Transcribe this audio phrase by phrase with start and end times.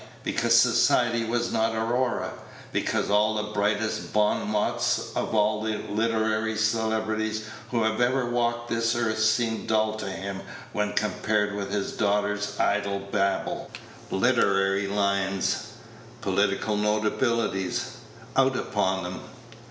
[0.23, 2.31] Because society was not Aurora.
[2.71, 8.67] Because all the brightest bon mots of all the literary celebrities who have ever walked
[8.67, 10.41] this earth seemed dull to him
[10.73, 13.69] when compared with his daughter's idlest babble.
[14.09, 15.67] Literary lions!
[16.21, 17.97] Political notabilities!
[18.35, 19.21] Out upon them!